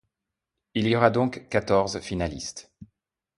Il 0.73 0.87
y 0.87 0.95
aura 0.95 1.11
donc 1.11 1.47
quatorze 1.49 1.99
finalistes. 1.99 2.71